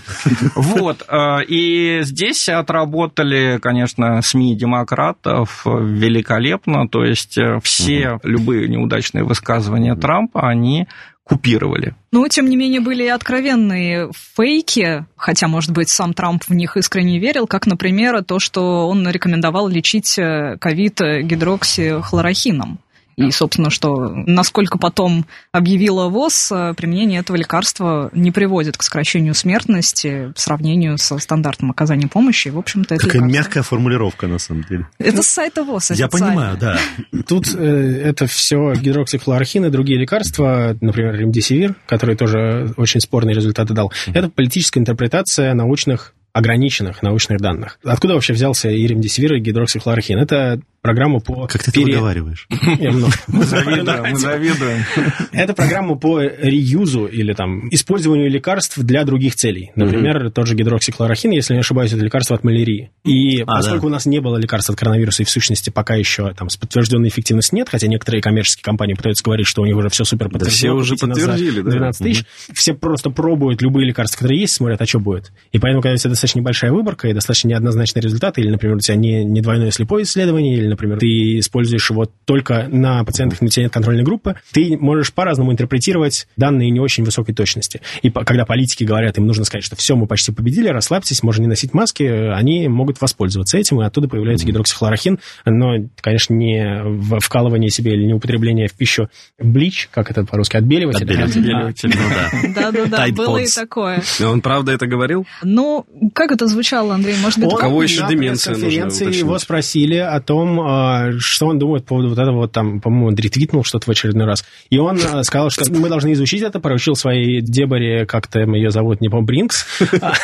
[0.54, 9.24] Вот, э, и здесь отработали, конечно, СМИ демократов великолепно, то есть э, все любые неудачные
[9.24, 10.87] высказывания Трампа, они
[11.24, 11.94] купировали.
[12.11, 16.76] Но, тем не менее, были и откровенные фейки, хотя, может быть, сам Трамп в них
[16.76, 22.80] искренне верил, как, например, то, что он рекомендовал лечить э, ковид гидроксихлорохином.
[23.16, 29.35] И, собственно, что, насколько потом объявила ВОЗ, э, применение этого лекарства не приводит к сокращению
[29.35, 32.48] смертности в сравнении со стандартным оказанием помощи.
[32.48, 33.38] В общем-то, это Такая лекарство.
[33.38, 34.87] мягкая формулировка, на самом деле.
[34.98, 36.79] Это с сайта ВОЗ Я понимаю, да.
[37.27, 43.75] Тут э, это все гидроксихлорохин и другие лекарства, например, ремдисивир, который тоже очень спорные результаты
[43.75, 43.92] дал.
[44.07, 47.78] Это политическая интерпретация научных ограниченных научных данных.
[47.84, 50.18] Откуда вообще взялся и ремдисивир, и гидроксихлорохин?
[50.18, 51.46] Это программа по...
[51.46, 52.46] Как ты это пере- выговариваешь?
[52.80, 54.84] Я много- Мы завидуем, мы завидуем.
[55.32, 59.70] Это программа по реюзу или там использованию лекарств для других целей.
[59.76, 62.90] Например, тот же гидроксихлорохин, если не ошибаюсь, это лекарство от малярии.
[63.04, 66.32] И А, поскольку у нас не было лекарств от коронавируса, и в сущности пока еще
[66.34, 69.88] там с подтвержденной эффективностью нет, хотя некоторые коммерческие компании пытаются говорить, что у них уже
[69.90, 71.70] все супер Да все уже подтвердили, да.
[71.70, 72.24] 12 тысяч.
[72.54, 75.30] Все просто пробуют любые лекарства, которые есть, смотрят, а что будет.
[75.52, 78.94] И поэтому, когда тебя достаточно небольшая выборка и достаточно неоднозначные результаты, или, например, у тебя
[78.94, 83.64] не, не двойное слепое исследование, или, например, ты используешь его только на пациентах, на тебя
[83.64, 87.80] нет контрольной группы, ты можешь по-разному интерпретировать данные не очень высокой точности.
[88.02, 91.42] И по- когда политики говорят, им нужно сказать, что все, мы почти победили, расслабьтесь, можно
[91.42, 97.18] не носить маски, они могут воспользоваться этим, и оттуда появляется гидроксихлорохин, но, конечно, не в
[97.18, 99.08] вкалывание себе или не употребление в пищу
[99.40, 101.02] блич, как это по-русски, отбеливатель.
[101.20, 101.92] Отбеливатель.
[101.96, 102.70] Ну да.
[102.70, 104.02] Да-да-да, было и такое.
[104.24, 105.26] Он правда это говорил?
[105.42, 107.16] Ну, как это звучало, Андрей?
[107.22, 109.25] Может быть, Он кого еще на деменция нужно пресс-конференции уточнить?
[109.25, 113.09] его спросили о том, а, что он думает по поводу вот этого вот там, по-моему,
[113.09, 114.44] он ретвитнул что-то в очередной раз.
[114.70, 119.01] И он а, сказал, что мы должны изучить это, поручил своей Деборе, как-то ее зовут,
[119.01, 119.66] не помню, Бринкс.
[120.03, 120.14] А,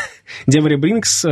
[0.46, 1.24] Деборе Бринкс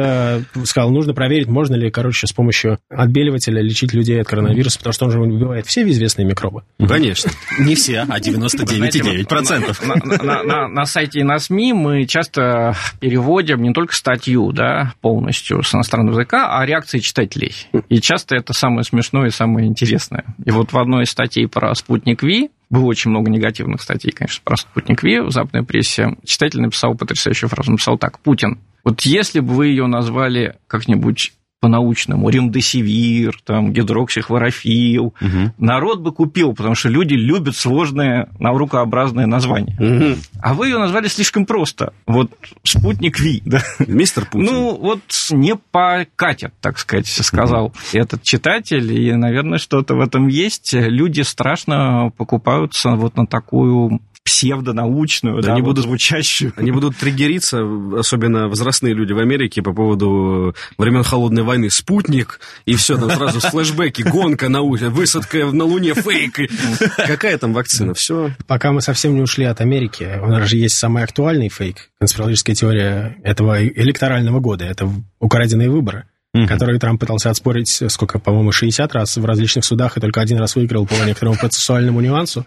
[0.64, 5.04] сказал, нужно проверить, можно ли, короче, с помощью отбеливателя лечить людей от коронавируса, потому что
[5.06, 6.62] он же убивает все известные микробы.
[6.78, 7.30] Конечно.
[7.58, 9.86] Не все, а 99,9%.
[9.86, 14.94] На, на, на, на сайте и на СМИ мы часто переводим не только статью да,
[15.00, 17.54] полностью с иностранного языка, а реакции читателей.
[17.88, 20.24] И часто это самое смешное и самое интересное.
[20.44, 24.42] И вот в одной из статей про спутник Ви было очень много негативных статей, конечно,
[24.44, 26.16] про спутник Ви в западной прессе.
[26.24, 27.70] Читатель написал потрясающую фразу.
[27.70, 28.18] Написал так.
[28.20, 31.32] Путин, вот если бы вы ее назвали как-нибудь
[31.66, 35.06] по-научному, ремдесивир, там, гидроксихлорофил.
[35.06, 35.52] Угу.
[35.58, 39.76] Народ бы купил, потому что люди любят сложные наукообразные названия.
[39.80, 40.20] Угу.
[40.40, 41.92] А вы ее назвали слишком просто.
[42.06, 42.30] Вот
[42.62, 43.42] спутник Ви.
[43.44, 43.62] Да?
[43.84, 44.46] Мистер Путин.
[44.46, 45.00] Ну, вот
[45.32, 47.74] не покатят, так сказать, сказал угу.
[47.94, 50.72] этот читатель, и, наверное, что-то в этом есть.
[50.72, 56.52] Люди страшно покупаются вот на такую псевдонаучную, да, они вот будут звучащую.
[56.56, 57.62] Они будут триггериться,
[57.96, 61.70] особенно возрастные люди в Америке, по поводу времен холодной войны.
[61.70, 66.38] Спутник, и все, там сразу флешбеки, гонка на улице, высадка на Луне, фейк.
[66.96, 67.94] Какая там вакцина?
[67.94, 68.32] Все.
[68.46, 72.56] Пока мы совсем не ушли от Америки, у нас же есть самый актуальный фейк, конспирологическая
[72.56, 74.64] теория этого электорального года.
[74.64, 76.04] Это украденные выборы
[76.36, 76.46] mm-hmm.
[76.46, 80.56] который Трамп пытался отспорить, сколько, по-моему, 60 раз в различных судах, и только один раз
[80.56, 82.46] выиграл по некоторому процессуальному нюансу.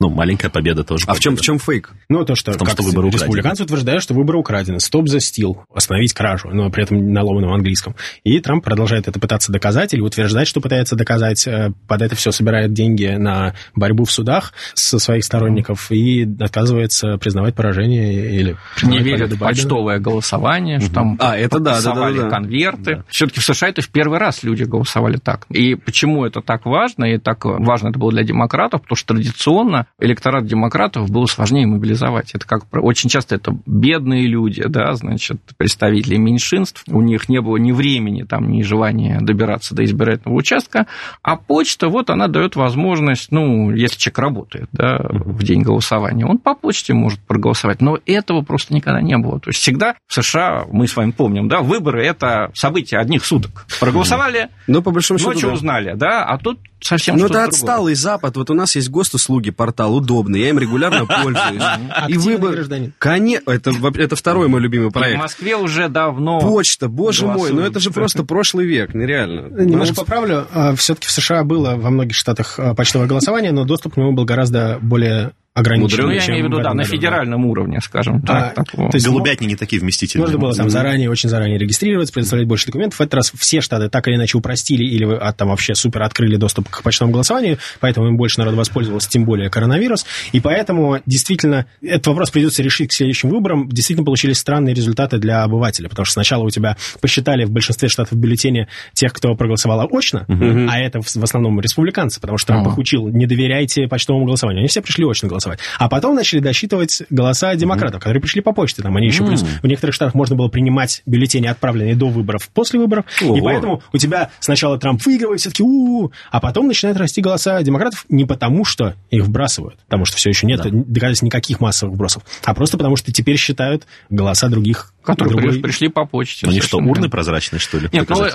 [0.00, 1.04] Ну, маленькая победа тоже.
[1.06, 1.92] А в чем, в чем фейк?
[2.08, 3.64] Ну, то, что, в том, как что выборы республиканцы украдены.
[3.64, 4.80] утверждают, что выборы украдены.
[4.80, 5.62] Стоп за стил.
[5.72, 7.94] Остановить кражу, но при этом на ломаном английском.
[8.24, 11.46] И Трамп продолжает это пытаться доказать или утверждать, что пытается доказать.
[11.46, 17.16] Э, Под это все собирает деньги на борьбу в судах со своих сторонников и отказывается
[17.18, 22.10] признавать поражение или не верят в почтовое голосование, что там а, это да, да, да,
[22.10, 22.30] да.
[22.30, 22.96] конверты.
[22.96, 23.04] Да.
[23.08, 25.46] Все-таки в США это в первый раз люди голосовали так.
[25.50, 27.04] И почему это так важно?
[27.04, 32.34] И так важно это было для демократов, потому что традиционно электорат демократов было сложнее мобилизовать.
[32.34, 37.56] Это как очень часто это бедные люди, да, значит, представители меньшинств, у них не было
[37.56, 40.86] ни времени, там, ни желания добираться до избирательного участка,
[41.22, 46.38] а почта, вот она дает возможность, ну, если человек работает, да, в день голосования, он
[46.38, 49.40] по почте может проголосовать, но этого просто никогда не было.
[49.40, 53.66] То есть всегда в США, мы с вами помним, да, выборы– это событие одних суток.
[53.80, 55.54] Проголосовали, ну, по большому счету, ночью да.
[55.54, 57.48] узнали, да, а тут совсем Ну, это другое.
[57.48, 58.36] отсталый Запад.
[58.36, 60.40] Вот у нас есть госуслуги, портал удобный.
[60.40, 61.62] Я им регулярно пользуюсь.
[62.08, 62.52] И выбор...
[62.52, 62.92] гражданин.
[62.98, 65.18] Конечно, это, это второй мой любимый И В проект.
[65.20, 66.40] Москве уже давно...
[66.40, 69.48] Почта, боже мой, ну это же просто прошлый век, нереально.
[69.62, 70.46] Немножко Ну, поправлю.
[70.76, 74.24] Все-таки в США было во многих штатах а, почтовое голосование, но доступ к нему был
[74.24, 76.02] гораздо более ограниченный.
[76.02, 78.54] Ну, я имею в виду, да, на федеральном уровне, скажем А, так.
[78.54, 78.90] такого.
[78.90, 80.24] то есть Голубятни не такие вместительные.
[80.24, 82.98] Нужно было там заранее, очень заранее регистрироваться, предоставлять больше документов.
[82.98, 86.36] В этот раз все штаты так или иначе упростили или а, там вообще супер открыли
[86.36, 90.04] доступ к почтовому голосованию, поэтому им больше народ воспользовался, тем более коронавирус.
[90.32, 93.68] И поэтому действительно этот вопрос придется решить к следующим выборам.
[93.68, 98.18] Действительно получились странные результаты для обывателя, потому что сначала у тебя посчитали в большинстве штатов
[98.18, 103.06] бюллетени тех, кто проголосовал очно, а это в, основном республиканцы, потому что Трамп их учил,
[103.08, 104.60] не доверяйте почтовому голосованию.
[104.62, 105.43] Они все пришли очно голосовать.
[105.78, 108.82] А потом начали досчитывать голоса демократов, которые пришли по почте.
[108.82, 109.42] Там они еще плюс.
[109.42, 113.04] В некоторых штатах можно было принимать бюллетени, отправленные до выборов, после выборов.
[113.20, 118.06] И поэтому у тебя сначала Трамп выигрывает, все-таки у а потом начинают расти голоса демократов
[118.08, 122.54] не потому, что их вбрасывают, потому что все еще нет доказательств никаких массовых вбросов, а
[122.54, 126.46] просто потому, что теперь считают голоса других которые другой- при- пришли по почте.
[126.46, 127.10] Ну, они что, совершенно урны верно.
[127.10, 127.88] прозрачные, что ли?
[127.92, 128.30] Нет, ну, э,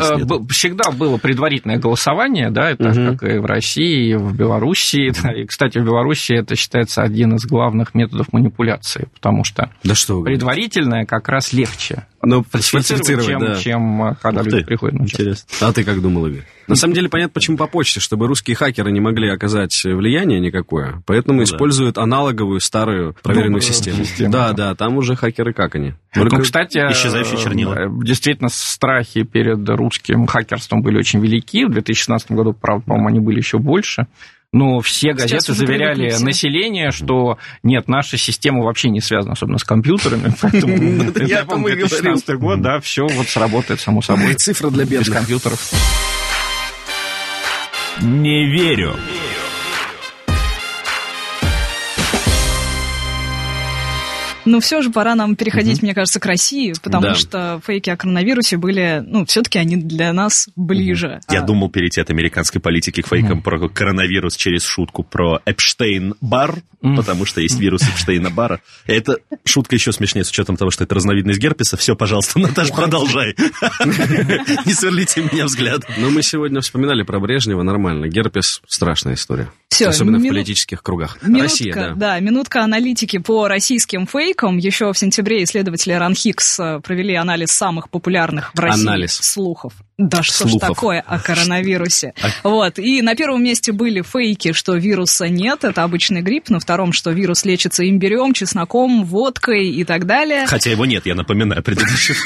[0.49, 3.17] всегда было предварительное голосование, да, это Мгм.
[3.17, 5.12] как и в России, и в Белоруссии.
[5.23, 5.34] да.
[5.34, 10.21] И, кстати, в Белоруссии это считается один из главных методов манипуляции, потому что Да что
[10.23, 13.55] предварительное как раз легче Ну, фальсифицировать, чем, да.
[13.55, 15.03] чем э, когда Ух люди ты, приходят на.
[15.03, 15.47] Интересно.
[15.62, 16.43] А ты как думал, Игорь?
[16.67, 21.01] На самом деле понятно, почему по почте, чтобы русские хакеры не могли оказать влияние никакое,
[21.05, 21.43] поэтому да.
[21.45, 24.03] используют аналоговую старую проверенную систему.
[24.03, 24.69] систему, Да, да.
[24.69, 25.93] да, там уже хакеры как они.
[26.15, 27.73] Ну, Только- кстати, исчезающие э, чернила.
[27.73, 31.65] э, Действительно, страхи перед русским хакерством были очень велики.
[31.65, 34.08] В 2016 году, правда, по-моему, они были еще больше.
[34.51, 40.33] Но все газеты заверяли население, что нет, наша система вообще не связана, особенно с компьютерами.
[40.41, 41.88] Поэтому Это я помню, и говорил.
[41.88, 44.33] 2016 год, да, все вот сработает само собой.
[44.33, 45.15] Цифра для бедных.
[45.15, 45.71] компьютеров.
[48.01, 48.95] Не верю.
[54.49, 55.85] Но все же пора нам переходить, угу.
[55.85, 57.15] мне кажется, к России, потому Да.
[57.15, 61.21] что фейки о коронавирусе были, ну, все-таки они для нас ближе.
[61.29, 66.55] Я А, думал перейти от американской политики к фейкам про коронавирус через шутку про Эпштейн-бар,
[66.81, 68.59] потому что есть вирус Эпштейна-бара.
[68.88, 71.77] Это шутка еще смешнее с учетом того, что это разновидность герпеса.
[71.77, 73.35] Все, пожалуйста, Наташа, продолжай.
[74.65, 75.81] Не сверлите меня взгляд.
[75.97, 78.07] Но мы сегодня вспоминали про Брежнева, нормально.
[78.07, 79.51] Герпес– страшная история.
[79.69, 81.19] Всё, Особенно в мину- политических кругах.
[81.21, 82.19] Минутка, Россия, да.
[82.19, 84.38] минутка аналитики по российским фейкам.
[84.58, 89.13] Еще в сентябре исследователи РАНХИКС э, провели анализ самых популярных в России Анализ.
[89.13, 89.73] слухов.
[89.99, 90.69] Да что ж Слухов.
[90.69, 92.13] такое о коронавирусе?
[92.43, 92.79] Вот.
[92.79, 96.49] И на первом месте были фейки, что вируса нет, это обычный грипп.
[96.49, 100.47] На втором, что вирус лечится имбирем, чесноком, водкой и так далее.
[100.47, 102.15] Хотя его нет, я напоминаю, предыдущий.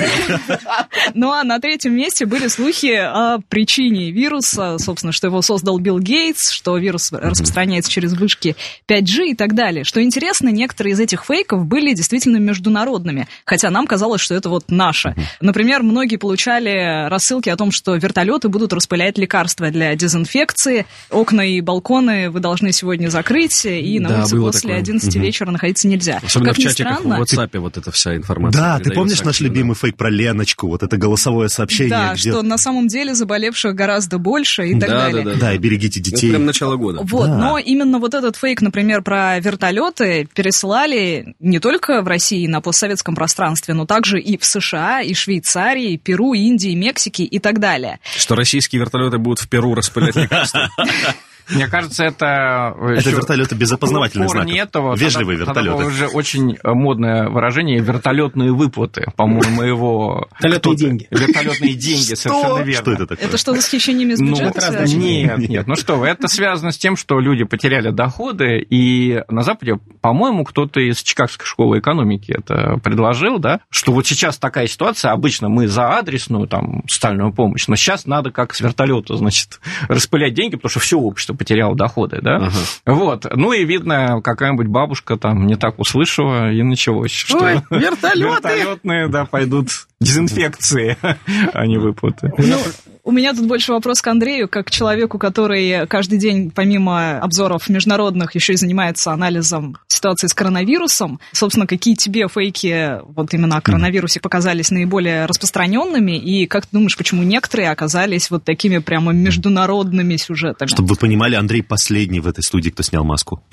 [1.16, 6.00] Ну а на третьем месте были слухи о причине вируса, собственно, что его создал Билл
[6.00, 8.56] Гейтс, что вирус распространяется через вышки
[8.88, 9.84] 5G и так далее.
[9.84, 14.66] Что интересно, некоторые из этих фейков были действительно международными, хотя нам казалось, что это вот
[14.70, 15.16] наше.
[15.42, 21.62] Например, многие получали рассылки о том, что вертолеты будут распылять лекарства для дезинфекции, окна и
[21.62, 24.78] балконы вы должны сегодня закрыть, и на Да, улице после такое.
[24.80, 26.20] 11 вечера находиться нельзя.
[26.24, 28.62] Особенно как в ни чатиках странно, в WhatsApp вот эта вся информация.
[28.62, 29.54] Да, ты помнишь наш активно.
[29.54, 30.68] любимый фейк про Леночку?
[30.68, 31.90] Вот это голосовое сообщение.
[31.90, 35.24] Да, где- что на самом деле заболевших гораздо больше и так Да, далее.
[35.24, 35.40] да, да.
[35.40, 36.30] Да, и берегите Это детей.
[36.30, 37.02] прям начало года.
[37.04, 37.38] Вот, Да.
[37.38, 40.28] но именно вот этот фейк, например, про вертолеты
[40.64, 45.98] пересылали не только в России на постсоветском пространстве, но также и в США, и Швейцарии,
[45.98, 48.00] Перу, Индии, Мексике и так далее.
[48.18, 50.70] Что российские вертолеты будут в Перу распылять лекарства.
[51.50, 52.74] Мне кажется, это...
[52.82, 54.54] Это ещё вертолеты без опознавательных знаков.
[54.56, 55.84] этого, Вежливые тогда- тогда вертолеты.
[55.84, 60.28] было уже очень э, модное выражение «вертолетные выплаты», по-моему, его...
[60.40, 61.08] Вертолетные деньги.
[61.12, 62.82] Вертолетные деньги, совершенно верно.
[62.82, 63.28] Что это такое?
[63.28, 66.96] Это что, с хищениями из Ну, бюджета нет, нет, ну что это связано с тем,
[66.96, 73.40] что люди потеряли доходы, и на Западе, по-моему, кто-то из Чикагской школы экономики это предложил,
[73.40, 78.06] да, что вот сейчас такая ситуация, обычно мы за адресную там социальную помощь, но сейчас
[78.06, 82.50] надо как с вертолета, значит, распылять деньги, потому что все общество потеряло доходы, да, Ага.
[82.86, 88.20] вот, ну и видно, какая-нибудь бабушка там не так услышала, и началось, что Ой, вертолеты!
[88.50, 89.70] вертолетные, да, пойдут
[90.00, 90.98] дезинфекции,
[91.54, 92.32] а не выплаты.
[92.38, 92.58] Ну,
[93.04, 97.68] у меня тут больше вопрос к Андрею, как к человеку, который каждый день, помимо обзоров
[97.70, 101.20] международных, еще и занимается анализом ситуации с коронавирусом.
[101.34, 106.98] Собственно, какие тебе фейки вот именно о коронавирусе показались наиболее распространенными, и как ты думаешь,
[106.98, 110.70] почему некоторые оказались вот такими прямо международными сюжетами?
[110.70, 113.44] Чтобы вы понимали, Андрей последний в этой студии, кто снял маску.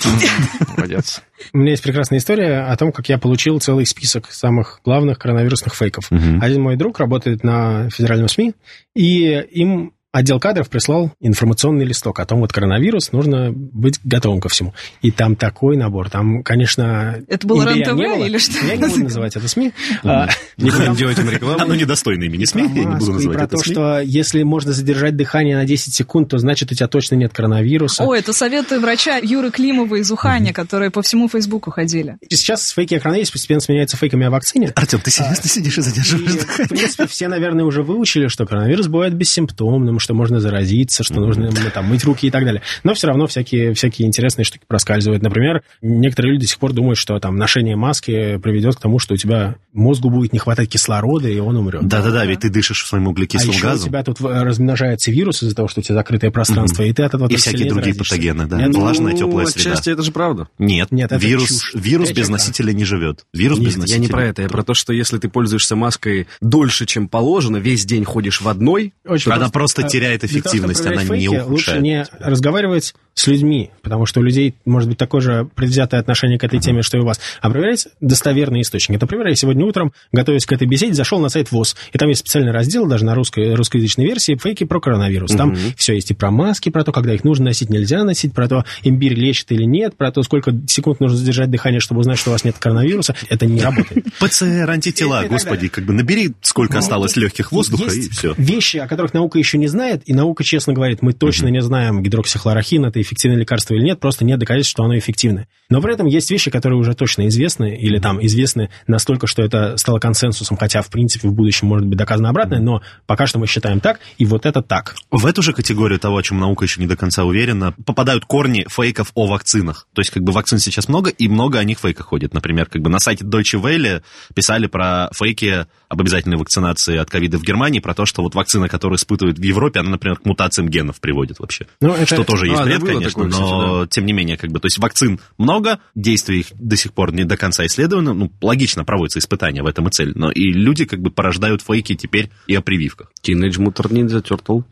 [0.77, 1.23] Молодец.
[1.53, 5.75] У меня есть прекрасная история о том, как я получил целый список самых главных коронавирусных
[5.75, 6.11] фейков.
[6.11, 8.55] Один мой друг работает на федеральном СМИ,
[8.95, 14.49] и им отдел кадров прислал информационный листок о том, вот коронавирус, нужно быть готовым ко
[14.49, 14.75] всему.
[15.03, 16.11] И там такой набор.
[16.11, 17.19] Там, конечно...
[17.29, 18.25] Это было РЕН-ТВ не было.
[18.25, 18.65] или что?
[18.67, 19.73] Я не буду называть это СМИ.
[20.03, 21.63] А, Не будем делать им рекламу.
[21.63, 23.73] Оно недостойно имени СМИ, я не буду маску и называть про это то, СМИ.
[23.73, 28.05] что если можно задержать дыхание на 10 секунд, то значит у тебя точно нет коронавируса.
[28.05, 32.17] О, это советы врача Юры Климова из Уханя, которые по всему Фейсбуку ходили.
[32.29, 34.73] И сейчас фейки о коронавирусе постепенно сменяются фейками о вакцине.
[34.75, 38.89] Артем, ты серьезно сидишь и И, задерживаешь в принципе, все, наверное, уже выучили, что коронавирус
[38.89, 42.63] бывает бессимптомным, что можно заразиться, что нужно ну, там, мыть руки и так далее.
[42.83, 45.23] Но все равно всякие, всякие интересные штуки проскальзывают.
[45.23, 49.15] Например, некоторые люди до сих пор думают, что там ношение маски приведет к тому, что
[49.15, 51.87] у тебя мозгу будет не хватать кислорода, и он умрет.
[51.87, 53.89] Да-да-да, ведь ты дышишь своим А углекислым еще у газом.
[53.89, 57.15] тебя тут в- размножается вирус из-за того, что у тебя закрытое пространство, и ты от
[57.15, 58.15] этого И всякие другие заразишься.
[58.15, 58.59] патогены, да.
[58.59, 59.71] Нет, Влажная, Ну, теплая среда.
[59.73, 60.49] Отчасти это же правда.
[60.59, 61.75] Нет, Нет, это вирус, чушь.
[61.75, 63.25] вирус без носителя не живет.
[63.33, 64.01] Вирус без Нет, я носителя.
[64.01, 67.85] не про это, я про то, что если ты пользуешься маской дольше, чем положено, весь
[67.85, 69.53] день ходишь в одной, Очень Она просто.
[69.53, 71.83] просто теряет Для того, эффективность, она не фейки, Лучше ухудшает.
[71.83, 76.45] не разговаривать с людьми, потому что у людей может быть такое же предвзятое отношение к
[76.45, 77.21] этой теме, что и у вас.
[77.41, 78.99] А проверять достоверные источники.
[79.01, 82.21] Например, я сегодня утром, готовясь к этой беседе, зашел на сайт ВОЗ, и там есть
[82.21, 85.33] специальный раздел, даже на русской, русскоязычной версии, фейки про коронавирус.
[85.33, 88.49] Там все есть и про маски, про то, когда их нужно носить, нельзя носить, про
[88.49, 92.31] то, имбирь лечит или нет, про то, сколько секунд нужно задержать дыхание, чтобы узнать, что
[92.31, 93.15] у вас нет коронавируса.
[93.29, 94.07] Это не работает.
[94.19, 98.35] ПЦР, антитела, И- и так господи, как бы набери, сколько осталось легких воздуха, и все.
[98.37, 102.03] вещи, о которых наука еще не знает, и наука честно говорит, мы точно не знаем,
[102.03, 105.49] гидроксихлорохин это эффективное лекарство или нет, просто нет доказательств, что оно эффективное.
[105.69, 109.77] Но при этом есть вещи, которые уже точно известны, или там известны настолько, что это
[109.77, 113.47] стало консенсусом, хотя, в принципе, в будущем может быть доказано обратное, но пока что мы
[113.47, 114.95] считаем так, и вот это так.
[115.11, 118.67] В эту же категорию того, о чем наука еще не до конца уверена, попадают корни
[118.69, 119.87] фейков о вакцинах.
[119.93, 122.35] То есть, как бы вакцин сейчас много, и много о них фейков ходит.
[122.35, 124.03] Например, как бы на сайте Deutsche Welle
[124.35, 128.69] писали про фейки об обязательной вакцинации от ковида в Германии, про то, что вот вакцина,
[128.69, 131.67] которую испытывают в Европе, она, например, к мутациям генов приводит вообще.
[131.81, 134.51] Ну, это- Что тоже есть бред, были конечно, такое, кстати, но тем не менее, как
[134.51, 138.33] бы, то есть вакцин много, действия их до сих пор не до конца исследованы, ну,
[138.41, 142.31] логично проводятся испытания в этом и цель, но и люди как бы порождают фейки теперь
[142.47, 143.13] и о прививках.
[143.23, 144.65] Teenage Mutant Ninja Turtle.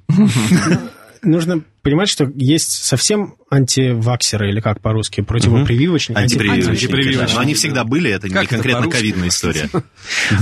[1.23, 6.19] Нужно понимать, что есть совсем антиваксеры, или как по-русски, противопрививочники.
[6.19, 6.71] Антипрививочники.
[6.71, 7.35] Антипрививочники, да.
[7.35, 8.99] Но они всегда были, это Как не конкретно по-русски?
[9.01, 9.71] ковидная история.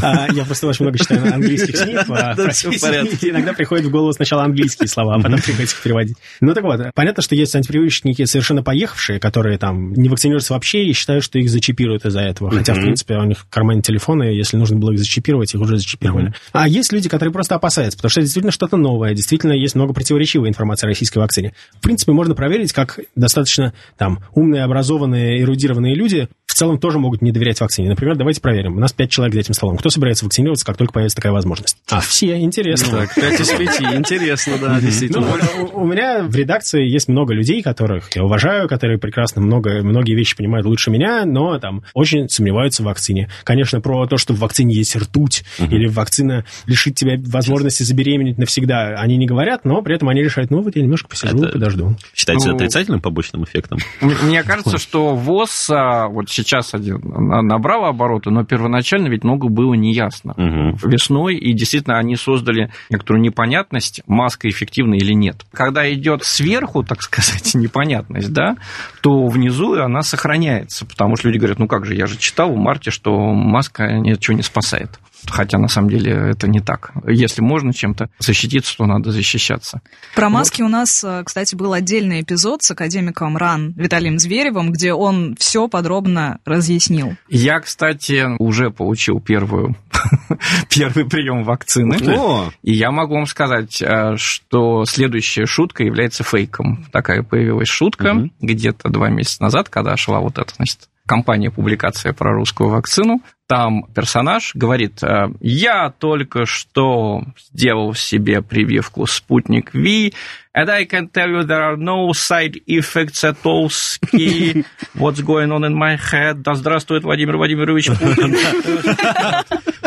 [0.02, 3.28] А, Я просто очень много читаю английских СМИ, а Да, всё в порядке.
[3.28, 6.16] и иногда приходит в голову сначала английские слова, а потом приходится их переводить.
[6.40, 10.92] Ну так вот, понятно, что есть антипрививочники совершенно поехавшие, которые там не вакцинируются вообще и
[10.92, 12.50] считают, что их зачипируют из-за этого.
[12.50, 15.78] Хотя, в принципе, у них в кармане телефоны, если нужно было их зачипировать, их уже
[15.78, 16.34] зачипировали.
[16.52, 19.92] А есть люди, которые просто опасаются, потому что это действительно что-то новое, действительно есть много
[19.92, 21.35] противоречивой информации о российской вакцине.
[21.78, 27.20] В принципе, можно проверить, как достаточно там умные, образованные, эрудированные люди в целом тоже могут
[27.20, 27.88] не доверять вакцине.
[27.88, 28.76] Например, давайте проверим.
[28.76, 29.76] У нас пять человек за этим столом.
[29.76, 31.76] Кто собирается вакцинироваться, как только появится такая возможность?
[31.90, 33.00] А, все, интересно.
[33.00, 33.80] Так, 5 из 5.
[33.94, 35.26] Интересно, да, Ну, действительно.
[35.72, 40.14] у, у меня в редакции есть много людей, которых я уважаю, которые прекрасно много, многие
[40.14, 43.28] вещи понимают лучше меня, но там очень сомневаются в вакцине.
[43.44, 48.94] Конечно, про то, что в вакцине есть ртуть, или вакцина лишит тебя возможности забеременеть навсегда,
[48.96, 51.96] они не говорят, но при этом они решают, ну вот я немножко посижу, Это- подожду.
[52.14, 53.78] Считается Ну, отрицательным побочным эффектом?
[54.00, 59.48] Мне кажется, что ВОЗ а, вот сейчас один на- набрал обороты, но первоначально ведь много
[59.48, 60.34] было неясно.
[60.36, 60.76] Мгм.
[60.84, 65.44] Весной, и действительно они создали некоторую непонятность, маска эффективна или нет.
[65.52, 68.56] Когда идет сверху, так сказать, непонятность, да,
[69.02, 72.56] то внизу она сохраняется, потому что люди говорят, ну как же, я же читал в
[72.56, 74.90] марте, что маска ничего не спасает.
[75.28, 76.92] Хотя на самом деле это не так.
[77.06, 79.80] Если можно чем-то защититься, то надо защищаться.
[80.14, 84.92] Про маски у нас, э, кстати, был отдельный эпизод с академиком РАН Виталием Зверевым, где
[84.92, 87.16] он все подробно разъяснил.
[87.28, 89.74] Я, кстати, уже получил первую,
[90.70, 91.96] первый прием вакцины.
[92.16, 96.86] О, И я могу вам сказать, э, что следующая шутка является фейком.
[96.92, 98.32] Такая появилась шутка Мгм.
[98.40, 103.20] где-то два месяца назад, когда шла вот эта, значит, компания публикация про русскую вакцину.
[103.46, 110.14] Там персонаж говорит, э, я только что сделал себе прививку «Спутник Ви»,
[110.56, 113.68] and I can tell you there are no side effects at all.
[113.68, 114.64] Ski.
[114.94, 116.42] What's going on in my head?
[116.42, 118.34] Да здравствует Владимир Владимирович Путин.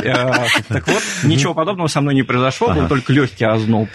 [0.02, 3.90] Э, Так вот, ничего подобного со мной не произошло, был только легкий озноб.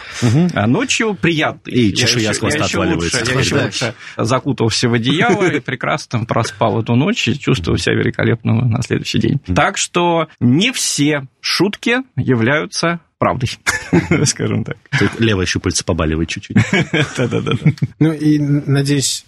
[0.52, 1.72] А ночью приятный.
[1.72, 3.24] И чешуя с хвоста отваливается.
[3.32, 8.52] Я еще лучше закутался в одеяло и прекрасно проспал эту ночь и чувствовал себя великолепно
[8.52, 9.40] на следующий день.
[9.54, 13.48] Так что не все шутки являются правдой,
[14.26, 14.76] скажем так.
[14.98, 16.58] тут левое щупальце побаливает чуть-чуть.
[17.16, 17.52] Да-да-да.
[17.98, 19.24] Ну и, надеюсь,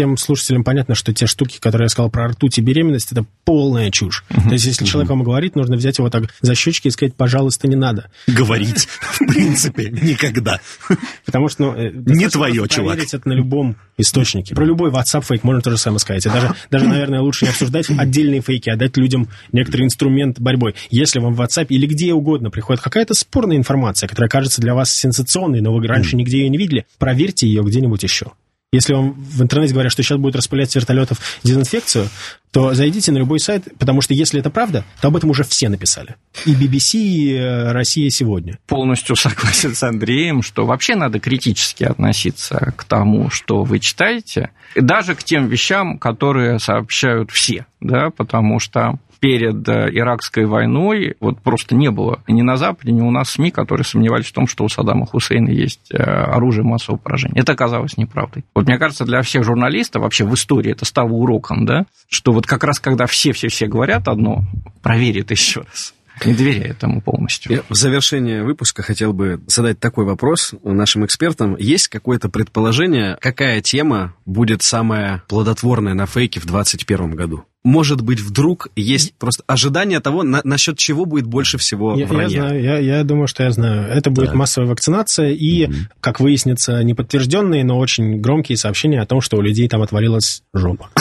[0.00, 3.90] всем слушателям понятно, что те штуки, которые я сказал про ртуть и беременность, это полная
[3.90, 4.24] чушь.
[4.30, 7.68] То есть, если человек вам говорит, нужно взять его так за щечки и сказать, пожалуйста,
[7.68, 8.10] не надо.
[8.26, 10.58] Говорить, в принципе, никогда.
[11.26, 12.92] Потому что ну, э, Не твое, чувак.
[12.92, 14.54] проверить это на любом источнике.
[14.54, 16.24] Про любой WhatsApp фейк можно то же самое сказать.
[16.24, 20.76] Даже, даже, наверное, лучше не обсуждать отдельные фейки, а дать людям некоторый инструмент борьбой.
[20.88, 24.90] Если вам в WhatsApp или где угодно приходит какая-то спорная информация, которая кажется для вас
[24.90, 28.32] сенсационной, но вы раньше нигде ее не видели, проверьте ее где-нибудь еще.
[28.72, 32.08] Если вам в интернете говорят, что сейчас будут распылять вертолетов дезинфекцию,
[32.52, 35.68] то зайдите на любой сайт, потому что если это правда, то об этом уже все
[35.68, 36.14] написали.
[36.46, 38.60] И BBC, и э, Россия сегодня.
[38.68, 44.80] полностью согласен с Андреем, что вообще надо критически относиться к тому, что вы читаете, и
[44.80, 51.40] даже к тем вещам, которые сообщают все, да, потому что перед э, Иракской войной вот
[51.40, 54.64] просто не было ни на Западе, ни у нас СМИ, которые сомневались в том, что
[54.64, 57.38] у Саддама Хусейна есть э, оружие массового поражения.
[57.40, 58.44] Это оказалось неправдой.
[58.54, 62.46] Вот мне кажется, для всех журналистов вообще в истории это стало уроком, да, что вот
[62.46, 64.42] как раз когда все-все-все говорят одно,
[64.82, 65.94] проверь это еще раз.
[66.24, 67.52] Не доверяй этому полностью.
[67.52, 71.56] Я в завершение выпуска хотел бы задать такой вопрос нашим экспертам.
[71.58, 77.44] Есть какое-то предположение, какая тема будет самая плодотворная на фейке в 2021 году?
[77.62, 82.06] Может быть, вдруг есть просто ожидание того, на- насчет чего будет больше всего Я, я
[82.06, 82.28] вранья?
[82.40, 83.86] знаю, я, я думаю, что я знаю.
[83.90, 84.34] Это будет Так.
[84.36, 85.68] массовая вакцинация и,
[86.00, 90.88] как выяснится, неподтвержденные, но очень громкие сообщения о том, что у людей там отвалилась жопа.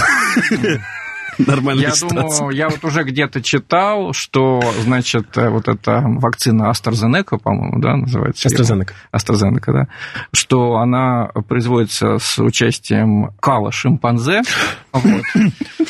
[1.40, 2.40] Нормальная Я ситуация.
[2.40, 7.96] думаю, я вот уже где-то читал, что, значит, э, вот эта вакцина AstraZeneca, по-моему, да,
[7.96, 8.50] называется?
[8.50, 8.92] AstraZeneca.
[9.14, 9.88] AstraZeneca, да,
[10.34, 14.42] что она производится с участием кала шимпанзе,
[14.92, 15.22] Вот.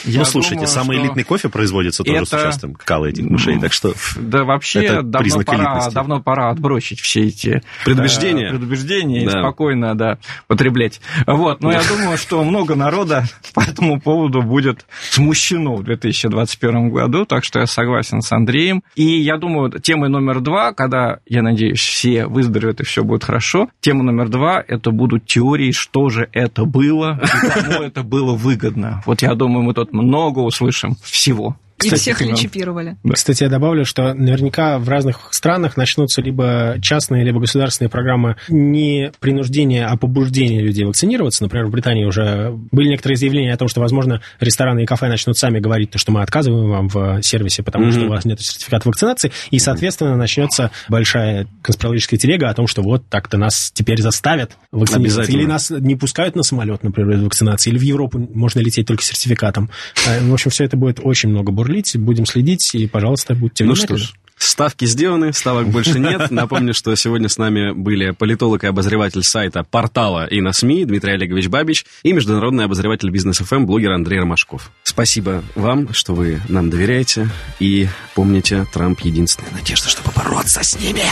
[0.05, 3.59] Ну, слушайте, думаю, самый что элитный кофе производится тоже с это- участием какао этих мышей,
[3.59, 3.93] так что...
[4.17, 5.93] Да вообще Это давно признак пора, элитности.
[5.93, 8.47] давно пора отбросить все эти Предубеждения.
[8.47, 9.39] э, предубеждения и Да.
[9.41, 11.01] спокойно, да, потреблять.
[11.27, 17.25] Вот, но я думаю, что много народа по этому поводу будет смущено в 2021 году,
[17.25, 18.83] так что я согласен с Андреем.
[18.95, 23.69] И я думаю, темой номер два, когда, я надеюсь, все выздоровеют и все будет хорошо,
[23.81, 28.88] тема номер два, это будут теории, что же это было и кому это было выгодно.
[29.05, 31.55] Вот я думаю, мы тут много услышим всего.
[31.81, 32.97] И Кстати, всех Иван, лечипировали.
[33.11, 39.11] Кстати, я добавлю, что наверняка в разных странах начнутся либо частные, либо государственные программы не
[39.19, 41.43] принуждения, а побуждения людей вакцинироваться.
[41.43, 45.37] Например, в Британии уже были некоторые заявления о том, что, возможно, рестораны и кафе начнут
[45.37, 48.87] сами говорить, то, что мы отказываем вам в сервисе, потому что у вас нет сертификата
[48.87, 54.51] вакцинации, и, соответственно, начнется большая конспирологическая телега о том, что вот так-то нас теперь заставят
[54.71, 55.31] вакцинироваться.
[55.31, 59.03] Или нас не пускают на самолет, например, без вакцинации, или в Европу можно лететь только
[59.03, 59.69] сертификатом.
[60.07, 63.75] Э, В общем, все это будет очень много бурлить, будем следить, и, пожалуйста, будьте Ну
[63.75, 64.07] что внимательны.
[64.07, 66.31] ж, ставки сделаны, ставок больше нет.
[66.31, 71.13] Напомню, что сегодня с нами были политолог и обозреватель сайта портала и на СМИ Дмитрий
[71.13, 74.71] Олегович Бабич и международный обозреватель бизнес ФМ блогер Андрей Ромашков.
[74.83, 77.29] Спасибо вам, что вы нам доверяете.
[77.59, 81.03] И помните, Трамп единственная надежда, чтобы бороться с ними.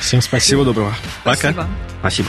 [0.00, 0.40] Всем спасибо.
[0.40, 0.94] Всего доброго.
[1.24, 1.52] Пока.
[1.52, 1.68] Спасибо.
[2.00, 2.28] Спасибо.